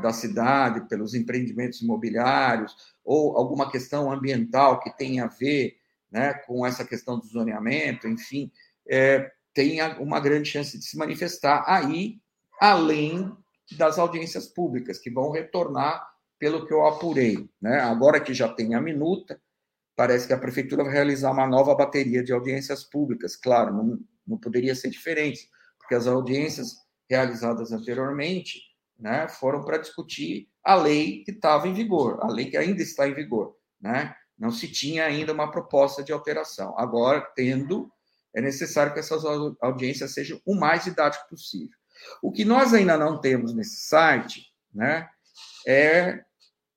da 0.00 0.12
cidade 0.12 0.88
pelos 0.88 1.14
empreendimentos 1.14 1.82
imobiliários, 1.82 2.94
ou 3.04 3.36
alguma 3.36 3.70
questão 3.70 4.10
ambiental 4.10 4.80
que 4.80 4.96
tenha 4.96 5.24
a 5.24 5.28
ver 5.28 5.76
né, 6.10 6.34
com 6.34 6.66
essa 6.66 6.84
questão 6.84 7.18
do 7.18 7.26
zoneamento, 7.26 8.06
enfim, 8.06 8.50
é, 8.88 9.30
tem 9.54 9.82
uma 9.98 10.20
grande 10.20 10.48
chance 10.48 10.78
de 10.78 10.84
se 10.84 10.96
manifestar 10.96 11.64
aí, 11.66 12.20
além 12.60 13.36
das 13.76 13.98
audiências 13.98 14.46
públicas, 14.46 14.98
que 14.98 15.10
vão 15.10 15.30
retornar 15.30 16.06
pelo 16.38 16.66
que 16.66 16.72
eu 16.72 16.86
apurei. 16.86 17.48
Né? 17.60 17.78
Agora 17.80 18.20
que 18.20 18.34
já 18.34 18.48
tem 18.48 18.74
a 18.74 18.80
minuta, 18.80 19.40
parece 19.94 20.26
que 20.26 20.32
a 20.32 20.38
prefeitura 20.38 20.84
vai 20.84 20.92
realizar 20.92 21.30
uma 21.30 21.46
nova 21.46 21.74
bateria 21.74 22.22
de 22.22 22.32
audiências 22.32 22.82
públicas. 22.82 23.36
Claro, 23.36 23.72
não, 23.72 23.98
não 24.26 24.38
poderia 24.38 24.74
ser 24.74 24.90
diferente, 24.90 25.48
porque 25.78 25.94
as 25.94 26.06
audiências 26.06 26.76
realizadas 27.08 27.72
anteriormente 27.72 28.60
né, 28.98 29.28
foram 29.28 29.64
para 29.64 29.78
discutir 29.78 30.48
a 30.64 30.74
lei 30.74 31.22
que 31.24 31.32
estava 31.32 31.68
em 31.68 31.74
vigor, 31.74 32.18
a 32.22 32.28
lei 32.28 32.50
que 32.50 32.56
ainda 32.56 32.82
está 32.82 33.06
em 33.06 33.14
vigor. 33.14 33.56
Né? 33.80 34.14
Não 34.38 34.50
se 34.50 34.68
tinha 34.68 35.04
ainda 35.04 35.32
uma 35.32 35.50
proposta 35.50 36.02
de 36.02 36.12
alteração. 36.12 36.76
Agora, 36.78 37.20
tendo, 37.36 37.90
é 38.34 38.40
necessário 38.40 38.92
que 38.92 39.00
essas 39.00 39.24
audiências 39.60 40.12
sejam 40.12 40.40
o 40.46 40.54
mais 40.54 40.84
didático 40.84 41.28
possível. 41.28 41.76
O 42.22 42.32
que 42.32 42.44
nós 42.44 42.74
ainda 42.74 42.96
não 42.96 43.20
temos 43.20 43.54
nesse 43.54 43.86
site 43.86 44.46
né, 44.74 45.08
é 45.66 46.24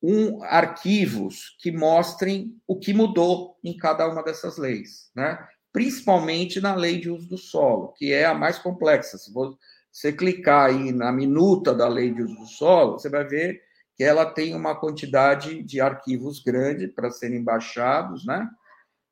um, 0.02 0.44
arquivos 0.44 1.56
que 1.60 1.72
mostrem 1.72 2.56
o 2.68 2.78
que 2.78 2.94
mudou 2.94 3.58
em 3.64 3.76
cada 3.76 4.08
uma 4.08 4.24
dessas 4.24 4.58
leis, 4.58 5.10
né? 5.16 5.40
principalmente 5.74 6.62
na 6.62 6.74
lei 6.74 7.00
de 7.00 7.10
uso 7.10 7.28
do 7.28 7.38
solo, 7.38 7.92
que 7.98 8.14
é 8.14 8.26
a 8.26 8.34
mais 8.34 8.58
complexa. 8.58 9.18
Se 9.18 9.34
você 9.34 10.14
clicar 10.14 10.70
aí 10.70 10.92
na 10.94 11.12
minuta 11.12 11.74
da 11.74 11.88
lei 11.88 12.14
de 12.14 12.22
uso 12.22 12.36
do 12.36 12.46
solo, 12.46 12.94
você 12.94 13.10
vai 13.10 13.26
ver 13.26 13.62
que 13.94 14.04
ela 14.04 14.26
tem 14.26 14.56
uma 14.56 14.74
quantidade 14.74 15.62
de 15.64 15.82
arquivos 15.82 16.40
grande 16.40 16.88
para 16.88 17.12
serem 17.12 17.44
baixados, 17.44 18.26
né? 18.26 18.50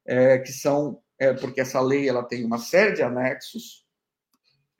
É, 0.06 0.38
que 0.38 0.54
são 0.54 1.03
é, 1.20 1.34
porque 1.34 1.62
essa 1.62 1.80
lei 1.80 2.08
ela 2.08 2.24
tem 2.24 2.46
uma 2.46 2.58
série 2.58 2.94
de 2.94 3.04
anexos 3.04 3.84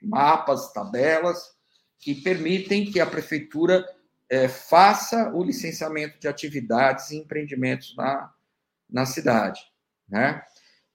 mapas, 0.00 0.72
tabelas, 0.72 1.54
que 1.98 2.14
permitem 2.14 2.90
que 2.90 3.00
a 3.00 3.06
prefeitura 3.06 3.84
é, 4.28 4.48
faça 4.48 5.32
o 5.32 5.42
licenciamento 5.42 6.18
de 6.18 6.28
atividades 6.28 7.10
e 7.10 7.16
empreendimentos 7.16 7.94
na, 7.96 8.32
na 8.88 9.06
cidade. 9.06 9.60
Né? 10.08 10.42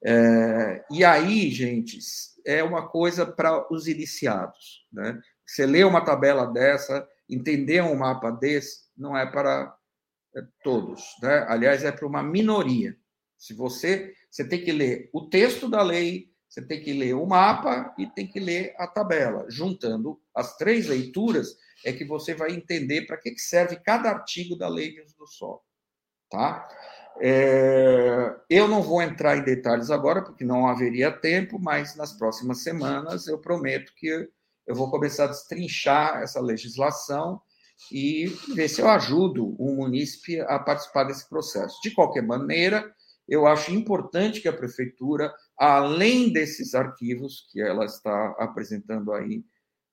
É, 0.04 0.86
e 0.92 1.04
aí, 1.04 1.50
gente, 1.50 1.98
é 2.46 2.64
uma 2.64 2.88
coisa 2.88 3.26
para 3.26 3.72
os 3.74 3.88
iniciados. 3.88 4.86
Né? 4.92 5.20
Você 5.46 5.66
lê 5.66 5.84
uma 5.84 6.04
tabela 6.04 6.46
dessa, 6.46 7.08
entender 7.30 7.82
um 7.82 7.96
mapa 7.96 8.32
desse, 8.32 8.88
não 8.96 9.18
é 9.18 9.26
para 9.26 9.76
é, 10.36 10.42
todos. 10.64 11.04
Né? 11.22 11.46
Aliás, 11.48 11.84
é 11.84 11.92
para 11.92 12.08
uma 12.08 12.24
minoria. 12.24 12.96
Se 13.38 13.54
você, 13.54 14.14
você 14.30 14.48
tem 14.48 14.64
que 14.64 14.72
ler 14.72 15.10
o 15.14 15.30
texto 15.30 15.70
da 15.70 15.82
lei, 15.82 16.30
você 16.48 16.62
tem 16.62 16.82
que 16.82 16.94
ler 16.94 17.14
o 17.14 17.26
mapa 17.26 17.94
e 17.98 18.08
tem 18.08 18.28
que 18.28 18.40
ler 18.40 18.74
a 18.78 18.88
tabela. 18.88 19.46
Juntando 19.50 20.20
as 20.36 20.58
três 20.58 20.88
leituras, 20.88 21.56
é 21.86 21.94
que 21.94 22.04
você 22.04 22.34
vai 22.34 22.52
entender 22.52 23.06
para 23.06 23.18
que 23.18 23.38
serve 23.38 23.78
cada 23.78 24.10
artigo 24.10 24.56
da 24.56 24.68
lei 24.68 24.92
de 24.92 25.02
uso 25.02 25.16
do 25.18 25.28
solo. 25.28 25.62
Tá? 26.30 26.68
É, 27.22 28.36
eu 28.50 28.68
não 28.68 28.82
vou 28.82 29.02
entrar 29.02 29.38
em 29.38 29.44
detalhes 29.44 29.90
agora, 29.90 30.22
porque 30.22 30.46
não 30.46 30.68
haveria 30.68 31.12
tempo, 31.12 31.60
mas 31.60 31.96
nas 31.96 32.14
próximas 32.14 32.64
semanas 32.64 33.28
eu 33.28 33.38
prometo 33.38 33.94
que 33.96 34.30
eu 34.68 34.76
vou 34.76 34.90
começar 34.92 35.26
a 35.26 35.28
destrinchar 35.28 36.22
essa 36.22 36.40
legislação 36.40 37.42
e 37.92 38.28
ver 38.54 38.68
se 38.68 38.82
eu 38.82 38.90
ajudo 38.90 39.56
o 39.58 39.74
munícipe 39.74 40.40
a 40.42 40.60
participar 40.60 41.06
desse 41.06 41.28
processo. 41.28 41.80
De 41.82 41.92
qualquer 41.92 42.22
maneira, 42.22 42.94
eu 43.30 43.46
acho 43.46 43.72
importante 43.72 44.42
que 44.42 44.48
a 44.48 44.54
prefeitura, 44.54 45.34
além 45.58 46.34
desses 46.34 46.74
arquivos 46.74 47.48
que 47.52 47.62
ela 47.62 47.86
está 47.86 48.36
apresentando 48.40 49.14
aí 49.14 49.46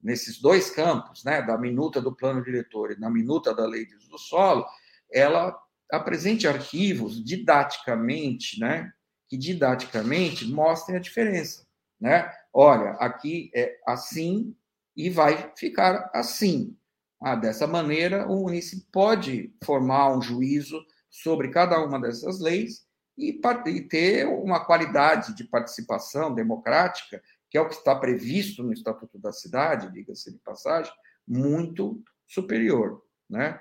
nesses 0.02 0.40
dois 0.40 0.71
campos, 0.71 1.23
né, 1.23 1.43
da 1.43 1.59
minuta 1.59 2.00
do 2.00 2.14
plano 2.14 2.43
diretor 2.43 2.93
e 2.93 2.99
da 2.99 3.11
minuta 3.11 3.55
da 3.55 3.66
lei 3.66 3.85
de 3.85 3.95
uso 3.95 4.09
do 4.09 4.19
solo, 4.19 4.64
ela 5.12 5.57
apresente 5.90 6.49
arquivos 6.49 7.23
didaticamente, 7.23 8.59
né, 8.59 8.90
que 9.28 9.37
didaticamente 9.37 10.47
mostrem 10.47 10.97
a 10.97 11.00
diferença, 11.00 11.66
né? 12.00 12.33
Olha, 12.52 12.93
aqui 12.93 13.50
é 13.55 13.76
assim 13.87 14.57
e 14.97 15.11
vai 15.11 15.52
ficar 15.57 16.11
assim. 16.14 16.76
Ah, 17.21 17.35
dessa 17.35 17.66
maneira, 17.66 18.26
o 18.28 18.45
município 18.45 18.87
pode 18.93 19.52
formar 19.64 20.16
um 20.16 20.23
juízo 20.23 20.81
sobre 21.11 21.50
cada 21.50 21.85
uma 21.85 22.00
dessas 22.00 22.40
leis 22.40 22.86
e, 23.16 23.40
e 23.66 23.80
ter 23.80 24.26
uma 24.26 24.64
qualidade 24.64 25.35
de 25.35 25.44
participação 25.44 26.35
democrática, 26.35 27.23
que 27.50 27.56
é 27.56 27.61
o 27.61 27.68
que 27.68 27.75
está 27.75 27.94
previsto 27.94 28.62
no 28.62 28.73
Estatuto 28.73 29.18
da 29.18 29.32
Cidade, 29.32 29.92
diga-se 29.92 30.32
de 30.32 30.38
passagem, 30.38 30.92
muito 31.26 32.02
superior, 32.26 33.02
né? 33.28 33.58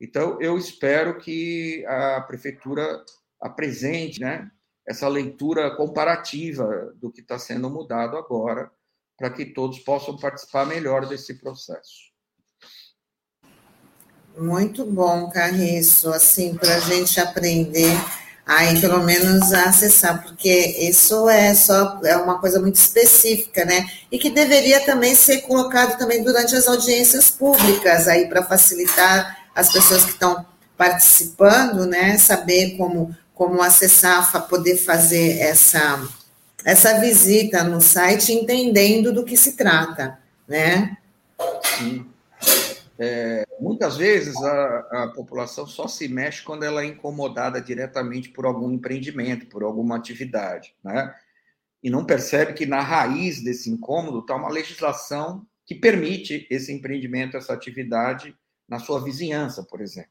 Então, 0.00 0.40
eu 0.40 0.56
espero 0.56 1.18
que 1.18 1.84
a 1.86 2.20
prefeitura 2.20 3.04
apresente 3.40 4.20
né, 4.20 4.48
essa 4.86 5.08
leitura 5.08 5.74
comparativa 5.76 6.94
do 6.96 7.10
que 7.10 7.20
está 7.20 7.38
sendo 7.38 7.68
mudado 7.68 8.16
agora, 8.16 8.70
para 9.16 9.30
que 9.30 9.46
todos 9.46 9.80
possam 9.80 10.16
participar 10.16 10.66
melhor 10.66 11.06
desse 11.08 11.34
processo. 11.34 12.08
Muito 14.36 14.86
bom, 14.86 15.28
Carriço, 15.30 16.10
assim, 16.10 16.56
para 16.56 16.76
a 16.76 16.80
gente 16.80 17.18
aprender 17.18 17.90
aí 18.48 18.80
pelo 18.80 19.04
menos 19.04 19.52
acessar, 19.52 20.22
porque 20.22 20.48
isso 20.80 21.28
é 21.28 21.54
só 21.54 22.00
é 22.02 22.16
uma 22.16 22.38
coisa 22.38 22.58
muito 22.58 22.76
específica, 22.76 23.62
né? 23.66 23.86
E 24.10 24.18
que 24.18 24.30
deveria 24.30 24.80
também 24.86 25.14
ser 25.14 25.42
colocado 25.42 25.98
também 25.98 26.24
durante 26.24 26.56
as 26.56 26.66
audiências 26.66 27.28
públicas 27.28 28.08
aí 28.08 28.26
para 28.26 28.42
facilitar 28.42 29.36
as 29.54 29.70
pessoas 29.70 30.04
que 30.04 30.12
estão 30.12 30.46
participando, 30.78 31.84
né, 31.84 32.16
saber 32.16 32.76
como, 32.76 33.14
como 33.34 33.60
acessar, 33.60 34.46
poder 34.48 34.76
fazer 34.76 35.40
essa, 35.40 36.00
essa 36.64 37.00
visita 37.00 37.64
no 37.64 37.80
site, 37.80 38.32
entendendo 38.32 39.12
do 39.12 39.24
que 39.24 39.36
se 39.36 39.52
trata, 39.52 40.16
né? 40.46 40.96
Sim. 41.76 42.07
É, 43.00 43.46
muitas 43.60 43.96
vezes 43.96 44.36
a, 44.36 45.04
a, 45.04 45.12
população 45.14 45.66
só 45.68 45.86
se 45.86 46.08
mexe 46.08 46.42
quando 46.42 46.64
ela 46.64 46.82
é 46.82 46.86
incomodada 46.86 47.60
diretamente 47.60 48.30
por 48.30 48.44
algum 48.44 48.72
empreendimento, 48.72 49.46
por 49.46 49.62
alguma 49.62 49.96
atividade, 49.96 50.74
né? 50.82 51.14
E 51.80 51.90
não 51.90 52.04
percebe 52.04 52.54
que 52.54 52.66
na 52.66 52.80
raiz 52.80 53.40
desse 53.40 53.70
incômodo 53.70 54.18
está 54.18 54.34
uma 54.34 54.48
legislação 54.48 55.46
que 55.64 55.76
permite 55.76 56.44
esse 56.50 56.72
empreendimento, 56.72 57.36
essa 57.36 57.52
atividade 57.52 58.36
na 58.68 58.80
sua 58.80 59.00
vizinhança, 59.00 59.62
por 59.62 59.80
exemplo. 59.80 60.10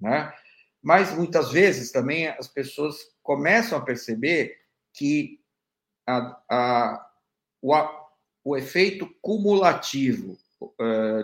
Né? 0.00 0.32
Mas 0.80 1.12
muitas 1.12 1.50
vezes 1.50 1.90
também 1.90 2.28
as 2.28 2.46
pessoas 2.46 2.96
começam 3.22 3.76
a 3.76 3.84
perceber 3.84 4.56
que 4.94 5.40
a, 6.06 6.40
a, 6.48 7.10
o, 7.60 7.74
o 8.44 8.56
efeito 8.56 9.08
cumulativo 9.20 10.38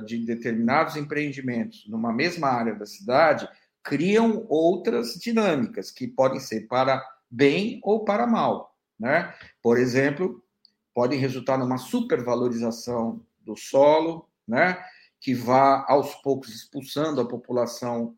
de 0.06 0.24
determinados 0.24 0.96
empreendimentos 0.96 1.86
numa 1.88 2.12
mesma 2.12 2.48
área 2.48 2.74
da 2.74 2.86
cidade 2.86 3.46
criam 3.86 4.44
outras 4.48 5.14
dinâmicas 5.14 5.90
que 5.90 6.08
podem 6.08 6.40
ser 6.40 6.66
para 6.66 7.02
bem 7.30 7.80
ou 7.84 8.04
para 8.04 8.26
mal. 8.26 8.76
Né? 8.98 9.32
Por 9.62 9.78
exemplo, 9.78 10.42
podem 10.92 11.18
resultar 11.18 11.56
numa 11.56 11.78
supervalorização 11.78 13.24
do 13.42 13.54
solo, 13.56 14.28
né? 14.46 14.82
que 15.20 15.34
vá 15.34 15.84
aos 15.88 16.14
poucos 16.16 16.54
expulsando 16.54 17.20
a 17.20 17.28
população 17.28 18.16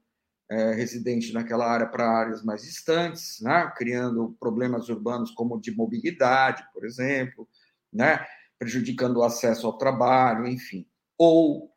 é, 0.51 0.73
residente 0.73 1.33
naquela 1.33 1.71
área 1.71 1.87
para 1.87 2.09
áreas 2.09 2.43
mais 2.43 2.63
distantes, 2.63 3.39
né? 3.43 3.71
criando 3.77 4.35
problemas 4.41 4.89
urbanos 4.89 5.33
como 5.33 5.61
de 5.61 5.71
mobilidade, 5.71 6.65
por 6.73 6.87
exemplo, 6.87 7.47
né? 7.93 8.25
prejudicando 8.59 9.19
o 9.19 9.25
acesso 9.25 9.67
ao 9.67 9.77
trabalho, 9.77 10.47
enfim, 10.47 10.87
ou 11.19 11.71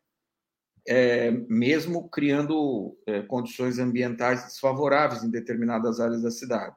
é, 0.88 1.32
mesmo 1.32 2.10
criando 2.10 2.98
é, 3.06 3.22
condições 3.24 3.80
ambientais 3.80 4.44
desfavoráveis 4.44 5.24
em 5.24 5.30
determinadas 5.30 6.00
áreas 6.00 6.22
da 6.22 6.32
cidade. 6.32 6.76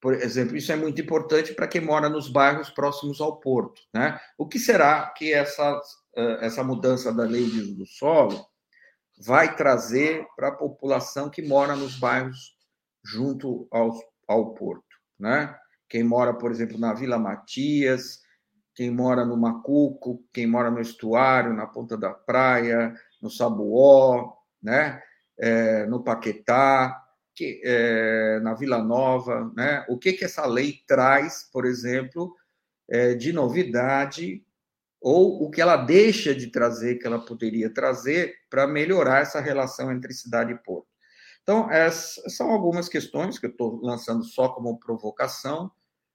Por 0.00 0.14
exemplo, 0.14 0.56
isso 0.56 0.72
é 0.72 0.76
muito 0.76 1.00
importante 1.00 1.52
para 1.52 1.68
quem 1.68 1.80
mora 1.80 2.08
nos 2.08 2.28
bairros 2.28 2.70
próximos 2.70 3.20
ao 3.20 3.38
porto. 3.38 3.82
Né? 3.92 4.18
O 4.38 4.48
que 4.48 4.58
será 4.58 5.10
que 5.10 5.32
essas 5.32 6.00
essa 6.40 6.64
mudança 6.64 7.12
da 7.12 7.24
lei 7.24 7.44
de 7.48 7.60
uso 7.60 7.76
do 7.76 7.86
solo 7.86 8.44
vai 9.18 9.54
trazer 9.54 10.26
para 10.36 10.48
a 10.48 10.54
população 10.54 11.30
que 11.30 11.42
mora 11.42 11.76
nos 11.76 11.96
bairros 11.98 12.56
junto 13.04 13.68
ao, 13.70 13.98
ao 14.26 14.54
porto, 14.54 14.96
né? 15.18 15.56
Quem 15.88 16.02
mora, 16.02 16.32
por 16.32 16.50
exemplo, 16.50 16.78
na 16.78 16.94
Vila 16.94 17.18
Matias, 17.18 18.20
quem 18.80 18.90
mora 18.90 19.26
no 19.26 19.36
Macuco, 19.36 20.24
quem 20.32 20.46
mora 20.46 20.70
no 20.70 20.80
estuário, 20.80 21.52
na 21.52 21.66
Ponta 21.66 21.98
da 21.98 22.14
Praia, 22.14 22.94
no 23.20 23.28
Sabuó, 23.28 24.32
né? 24.62 25.02
É, 25.38 25.84
no 25.84 26.02
Paquetá, 26.02 26.98
que, 27.34 27.60
é, 27.62 28.40
na 28.40 28.54
Vila 28.54 28.82
Nova, 28.82 29.52
né? 29.54 29.84
O 29.86 29.98
que 29.98 30.14
que 30.14 30.24
essa 30.24 30.46
lei 30.46 30.80
traz, 30.88 31.46
por 31.52 31.66
exemplo, 31.66 32.34
é, 32.88 33.12
de 33.14 33.34
novidade 33.34 34.42
ou 34.98 35.42
o 35.42 35.50
que 35.50 35.60
ela 35.60 35.76
deixa 35.76 36.34
de 36.34 36.46
trazer, 36.46 36.94
que 36.94 37.06
ela 37.06 37.22
poderia 37.22 37.68
trazer, 37.68 38.34
para 38.48 38.66
melhorar 38.66 39.20
essa 39.20 39.42
relação 39.42 39.92
entre 39.92 40.14
cidade 40.14 40.54
e 40.54 40.58
porto. 40.58 40.88
Então, 41.42 41.70
essas 41.70 42.34
são 42.34 42.50
algumas 42.50 42.88
questões 42.88 43.38
que 43.38 43.44
eu 43.44 43.50
estou 43.50 43.78
lançando 43.82 44.24
só 44.24 44.48
como 44.48 44.80
provocação, 44.80 45.70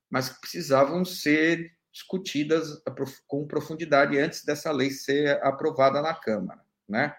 mas 0.10 0.30
que 0.30 0.42
precisavam 0.42 1.06
ser 1.06 1.75
discutidas 1.96 2.84
com 3.26 3.48
profundidade 3.48 4.20
antes 4.20 4.44
dessa 4.44 4.70
lei 4.70 4.92
ser 4.92 5.42
aprovada 5.42 6.02
na 6.02 6.14
Câmara. 6.14 6.60
Né? 6.88 7.16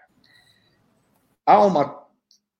Há 1.43 1.65
uma 1.65 2.05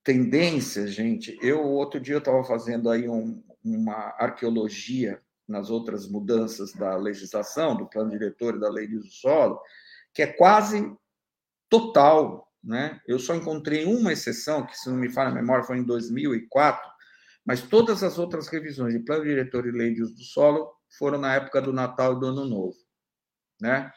tendência, 0.04 0.88
gente, 0.88 1.38
eu 1.44 1.62
outro 1.64 2.00
dia 2.00 2.16
eu 2.16 2.20
estava 2.20 2.44
fazendo 2.44 2.90
aí 2.90 3.08
um, 3.08 3.44
uma 3.64 4.16
arqueologia 4.18 5.22
nas 5.48 5.70
outras 5.70 6.10
mudanças 6.10 6.74
da 6.74 6.98
legislação, 6.98 7.78
do 7.78 7.88
plano 7.88 8.10
diretor 8.10 8.56
e 8.56 8.60
da 8.60 8.70
lei 8.70 8.88
de 8.88 8.98
uso 8.98 9.12
solo, 9.12 9.62
que 10.12 10.24
é 10.24 10.28
quase 10.28 10.92
total. 11.70 12.52
Né? 12.64 13.00
Eu 13.08 13.20
só 13.20 13.36
encontrei 13.36 13.86
uma 13.86 14.12
exceção, 14.12 14.66
que, 14.66 14.76
se 14.76 14.90
não 14.90 14.98
me 14.98 15.10
falha 15.10 15.30
a 15.30 15.36
memória, 15.36 15.64
foi 15.64 15.78
em 15.78 15.84
2004, 15.84 16.82
mas 17.46 17.62
todas 17.62 18.02
as 18.02 18.18
outras 18.18 18.48
revisões 18.48 18.94
de 18.94 19.00
plano 19.02 19.24
diretor 19.24 19.68
e 19.68 19.72
lei 19.72 19.94
de 19.94 20.02
uso 20.02 20.16
do 20.16 20.24
solo 20.24 20.77
foram 20.98 21.18
na 21.18 21.36
época 21.36 21.62
do 21.62 21.74
Natal 21.74 22.14
e 22.14 22.20
do 22.20 22.28
Ano 22.28 22.46
Novo. 22.46 22.78
Né? 23.60 23.92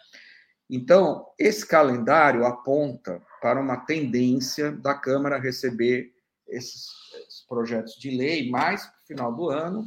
Então, 0.68 1.26
esse 1.38 1.66
calendário 1.66 2.44
aponta 2.44 3.20
para 3.40 3.60
uma 3.60 3.78
tendência 3.78 4.70
da 4.72 4.94
Câmara 4.94 5.38
receber 5.38 6.12
esses, 6.48 6.86
esses 7.26 7.46
projetos 7.48 7.94
de 7.94 8.10
lei 8.16 8.50
mais 8.50 8.84
para 8.84 8.98
o 9.02 9.06
final 9.06 9.34
do 9.34 9.50
ano, 9.50 9.84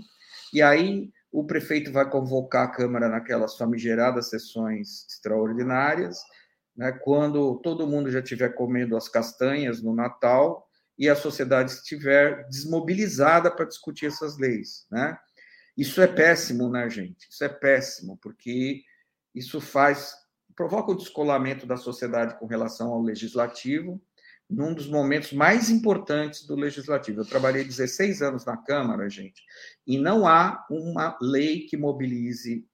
e 0.53 0.61
aí 0.61 1.11
o 1.31 1.45
prefeito 1.45 1.91
vai 1.91 2.09
convocar 2.09 2.65
a 2.65 2.71
Câmara 2.71 3.09
naquelas 3.09 3.57
famigeradas 3.57 4.29
sessões 4.29 5.05
extraordinárias, 5.09 6.19
né, 6.75 6.91
quando 6.91 7.59
todo 7.59 7.87
mundo 7.87 8.11
já 8.11 8.19
estiver 8.19 8.49
comendo 8.49 8.95
as 8.95 9.07
castanhas 9.07 9.81
no 9.81 9.95
Natal 9.95 10.67
e 10.97 11.09
a 11.09 11.15
sociedade 11.15 11.71
estiver 11.71 12.47
desmobilizada 12.49 13.49
para 13.49 13.65
discutir 13.65 14.07
essas 14.07 14.37
leis. 14.37 14.85
Né? 14.91 15.17
Isso 15.75 16.01
é 16.01 16.07
péssimo, 16.07 16.69
né, 16.69 16.89
gente? 16.89 17.27
Isso 17.29 17.43
é 17.43 17.49
péssimo, 17.49 18.17
porque 18.21 18.83
isso 19.33 19.59
faz 19.59 20.13
provoca 20.55 20.91
o 20.91 20.95
descolamento 20.95 21.65
da 21.65 21.77
sociedade 21.77 22.37
com 22.37 22.45
relação 22.45 22.91
ao 22.91 23.01
legislativo, 23.01 24.01
num 24.49 24.73
dos 24.73 24.87
momentos 24.87 25.33
mais 25.33 25.69
importantes 25.69 26.45
do 26.45 26.55
legislativo. 26.55 27.21
Eu 27.21 27.25
trabalhei 27.25 27.63
16 27.63 28.21
anos 28.21 28.45
na 28.45 28.57
Câmara, 28.57 29.09
gente, 29.09 29.41
e 29.85 29.97
não 29.97 30.27
há 30.27 30.65
uma 30.69 31.17
lei 31.21 31.61
que 31.61 31.75
mobilize 31.75 32.67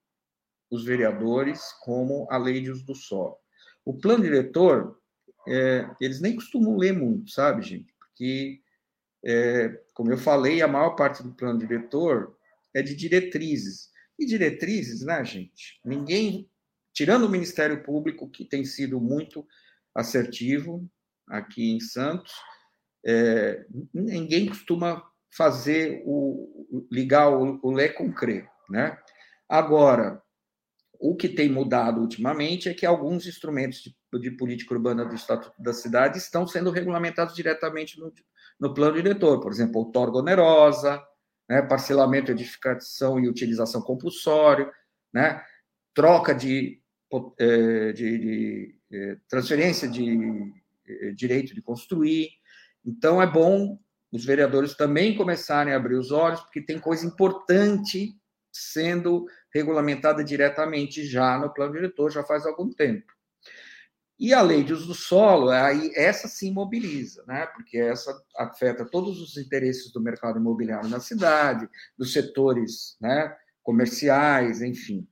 os 0.70 0.84
vereadores 0.84 1.62
como 1.80 2.26
a 2.30 2.36
lei 2.36 2.60
de 2.60 2.70
uso 2.70 2.84
do 2.84 2.94
solo. 2.94 3.36
O 3.84 3.98
plano 3.98 4.22
diretor, 4.22 5.00
é, 5.48 5.88
eles 6.00 6.20
nem 6.20 6.36
costumam 6.36 6.76
ler 6.76 6.92
muito, 6.92 7.30
sabe, 7.30 7.62
gente? 7.62 7.92
Porque, 7.98 8.60
é, 9.24 9.68
como 9.94 10.12
eu 10.12 10.18
falei, 10.18 10.60
a 10.60 10.68
maior 10.68 10.90
parte 10.90 11.22
do 11.22 11.34
plano 11.34 11.58
diretor 11.58 12.36
é 12.74 12.82
de 12.82 12.94
diretrizes. 12.94 13.90
E 14.18 14.26
diretrizes, 14.26 15.02
né, 15.02 15.24
gente? 15.24 15.80
Ninguém, 15.84 16.48
tirando 16.92 17.24
o 17.24 17.30
Ministério 17.30 17.82
Público, 17.82 18.28
que 18.30 18.44
tem 18.44 18.64
sido 18.64 19.00
muito 19.00 19.46
assertivo, 19.94 20.88
aqui 21.28 21.70
em 21.70 21.80
Santos, 21.80 22.32
é, 23.06 23.64
ninguém 23.94 24.46
costuma 24.46 25.02
fazer 25.32 26.02
o 26.04 26.86
ligar 26.90 27.30
o, 27.30 27.58
o 27.62 27.70
Lé 27.70 27.88
com 27.88 28.12
CRE, 28.12 28.44
né? 28.68 28.98
Agora, 29.48 30.22
o 31.00 31.16
que 31.16 31.28
tem 31.28 31.48
mudado 31.48 32.00
ultimamente 32.00 32.68
é 32.68 32.74
que 32.74 32.84
alguns 32.84 33.26
instrumentos 33.26 33.82
de, 33.82 34.20
de 34.20 34.30
política 34.32 34.74
urbana 34.74 35.04
do 35.04 35.14
Estatuto 35.14 35.54
da 35.60 35.72
Cidade 35.72 36.18
estão 36.18 36.46
sendo 36.46 36.70
regulamentados 36.70 37.34
diretamente 37.34 37.98
no, 37.98 38.12
no 38.60 38.74
plano 38.74 38.96
diretor, 38.96 39.40
por 39.40 39.50
exemplo, 39.50 39.80
outorga 39.80 40.18
onerosa, 40.18 41.02
né, 41.50 41.60
parcelamento, 41.60 42.30
edificação 42.30 43.18
e 43.18 43.28
utilização 43.28 43.82
compulsório, 43.82 44.70
né, 45.12 45.42
troca 45.92 46.32
de, 46.32 46.80
é, 47.40 47.92
de, 47.92 48.18
de, 48.18 48.18
de 48.18 48.80
é, 48.92 49.16
transferência 49.28 49.88
de 49.88 50.52
é, 50.86 51.10
direito 51.10 51.52
de 51.52 51.60
construir. 51.60 52.28
Então, 52.86 53.20
é 53.20 53.26
bom 53.26 53.76
os 54.12 54.24
vereadores 54.24 54.74
também 54.74 55.16
começarem 55.16 55.72
a 55.72 55.76
abrir 55.76 55.96
os 55.96 56.12
olhos, 56.12 56.40
porque 56.40 56.60
tem 56.62 56.78
coisa 56.78 57.04
importante 57.04 58.14
sendo 58.52 59.26
regulamentada 59.52 60.22
diretamente 60.22 61.04
já 61.04 61.36
no 61.36 61.52
plano 61.52 61.72
diretor, 61.72 62.12
já 62.12 62.22
faz 62.22 62.46
algum 62.46 62.72
tempo. 62.72 63.12
E 64.20 64.34
a 64.34 64.42
lei 64.42 64.62
de 64.62 64.74
uso 64.74 64.86
do 64.86 64.94
solo, 64.94 65.48
aí 65.48 65.90
essa 65.96 66.28
sim 66.28 66.52
mobiliza, 66.52 67.24
né? 67.26 67.46
porque 67.46 67.78
essa 67.78 68.14
afeta 68.36 68.84
todos 68.84 69.18
os 69.18 69.38
interesses 69.38 69.90
do 69.90 69.98
mercado 69.98 70.38
imobiliário 70.38 70.90
na 70.90 71.00
cidade, 71.00 71.66
dos 71.96 72.12
setores 72.12 72.98
né, 73.00 73.34
comerciais, 73.62 74.60
enfim, 74.60 75.08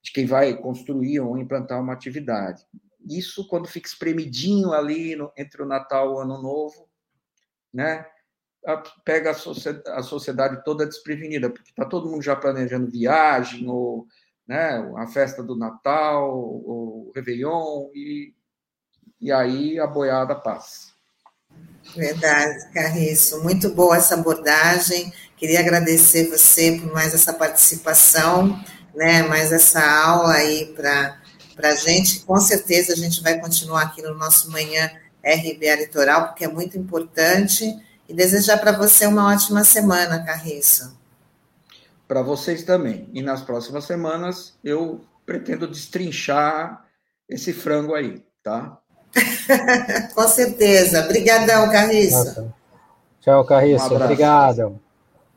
de 0.00 0.12
quem 0.12 0.26
vai 0.26 0.56
construir 0.56 1.18
ou 1.18 1.36
implantar 1.36 1.80
uma 1.80 1.92
atividade. 1.92 2.64
Isso, 3.04 3.48
quando 3.48 3.66
fica 3.66 3.88
espremidinho 3.88 4.72
ali 4.72 5.16
no, 5.16 5.32
entre 5.36 5.60
o 5.60 5.66
Natal 5.66 6.12
e 6.12 6.14
o 6.14 6.18
Ano 6.20 6.40
Novo, 6.40 6.88
né, 7.74 8.06
pega 9.04 9.32
a 9.32 9.34
sociedade, 9.34 9.88
a 9.88 10.04
sociedade 10.04 10.62
toda 10.62 10.86
desprevenida, 10.86 11.50
porque 11.50 11.70
está 11.70 11.84
todo 11.84 12.08
mundo 12.08 12.22
já 12.22 12.36
planejando 12.36 12.88
viagem, 12.88 13.68
ou 13.68 14.06
né, 14.46 14.76
a 14.98 15.06
festa 15.08 15.42
do 15.42 15.58
Natal, 15.58 16.32
o 16.32 17.10
Réveillon, 17.12 17.90
e, 17.92 18.32
e 19.22 19.30
aí 19.30 19.78
a 19.78 19.86
boiada 19.86 20.34
passa. 20.34 20.90
Verdade, 21.94 22.68
Carriço. 22.74 23.42
Muito 23.42 23.70
boa 23.70 23.96
essa 23.96 24.14
abordagem. 24.14 25.12
Queria 25.36 25.60
agradecer 25.60 26.28
você 26.28 26.78
por 26.80 26.92
mais 26.92 27.14
essa 27.14 27.32
participação, 27.32 28.60
né, 28.94 29.22
mais 29.22 29.52
essa 29.52 29.80
aula 29.80 30.34
aí 30.34 30.66
para 30.74 31.16
a 31.62 31.74
gente. 31.74 32.20
Com 32.20 32.40
certeza 32.40 32.92
a 32.92 32.96
gente 32.96 33.22
vai 33.22 33.40
continuar 33.40 33.82
aqui 33.82 34.02
no 34.02 34.14
nosso 34.14 34.50
Manhã 34.50 34.90
RBA 35.24 35.76
Litoral, 35.76 36.28
porque 36.28 36.44
é 36.44 36.48
muito 36.48 36.76
importante 36.76 37.64
e 38.08 38.14
desejar 38.14 38.58
para 38.58 38.72
você 38.72 39.06
uma 39.06 39.32
ótima 39.32 39.62
semana, 39.62 40.24
Carriço. 40.24 40.96
Para 42.08 42.22
vocês 42.22 42.64
também. 42.64 43.08
E 43.12 43.22
nas 43.22 43.40
próximas 43.40 43.84
semanas 43.84 44.54
eu 44.64 45.04
pretendo 45.24 45.68
destrinchar 45.68 46.84
esse 47.28 47.52
frango 47.52 47.94
aí, 47.94 48.24
tá? 48.42 48.81
Com 50.14 50.28
certeza. 50.28 51.04
Obrigadão, 51.04 51.70
Carriço. 51.70 52.16
Nossa. 52.16 52.54
Tchau, 53.20 53.44
Carriço. 53.44 53.92
Um 53.92 53.96
Obrigado. 53.96 54.80